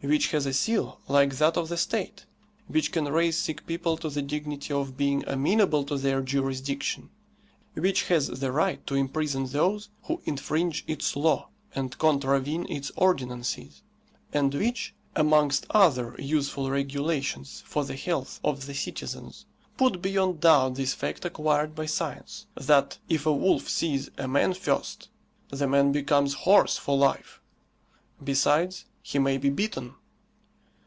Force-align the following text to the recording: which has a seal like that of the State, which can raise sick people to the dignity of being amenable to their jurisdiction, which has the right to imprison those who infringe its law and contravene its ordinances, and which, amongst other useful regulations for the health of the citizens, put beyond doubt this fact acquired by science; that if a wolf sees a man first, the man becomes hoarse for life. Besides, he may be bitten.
which 0.00 0.30
has 0.30 0.46
a 0.46 0.52
seal 0.52 1.00
like 1.08 1.38
that 1.38 1.56
of 1.56 1.68
the 1.68 1.76
State, 1.76 2.24
which 2.68 2.92
can 2.92 3.06
raise 3.06 3.36
sick 3.36 3.66
people 3.66 3.96
to 3.96 4.08
the 4.10 4.22
dignity 4.22 4.72
of 4.72 4.96
being 4.96 5.24
amenable 5.26 5.82
to 5.82 5.96
their 5.98 6.20
jurisdiction, 6.22 7.10
which 7.74 8.04
has 8.04 8.28
the 8.28 8.52
right 8.52 8.86
to 8.86 8.94
imprison 8.94 9.44
those 9.46 9.88
who 10.04 10.22
infringe 10.24 10.84
its 10.86 11.16
law 11.16 11.48
and 11.74 11.98
contravene 11.98 12.64
its 12.70 12.92
ordinances, 12.94 13.82
and 14.32 14.54
which, 14.54 14.94
amongst 15.16 15.66
other 15.70 16.14
useful 16.16 16.70
regulations 16.70 17.64
for 17.66 17.84
the 17.84 17.96
health 17.96 18.38
of 18.44 18.66
the 18.66 18.74
citizens, 18.74 19.46
put 19.76 20.00
beyond 20.00 20.38
doubt 20.40 20.76
this 20.76 20.94
fact 20.94 21.24
acquired 21.24 21.74
by 21.74 21.86
science; 21.86 22.46
that 22.54 22.96
if 23.08 23.26
a 23.26 23.32
wolf 23.32 23.68
sees 23.68 24.08
a 24.16 24.28
man 24.28 24.54
first, 24.54 25.08
the 25.48 25.66
man 25.66 25.90
becomes 25.90 26.34
hoarse 26.34 26.76
for 26.76 26.96
life. 26.96 27.40
Besides, 28.22 28.84
he 29.00 29.18
may 29.18 29.38
be 29.38 29.48
bitten. 29.48 29.94